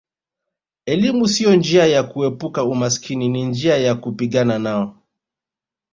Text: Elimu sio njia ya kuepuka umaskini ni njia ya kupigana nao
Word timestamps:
Elimu 0.85 1.27
sio 1.27 1.55
njia 1.55 1.85
ya 1.85 2.03
kuepuka 2.03 2.63
umaskini 2.63 3.27
ni 3.29 3.45
njia 3.45 3.77
ya 3.77 3.95
kupigana 3.95 4.59
nao 4.59 4.95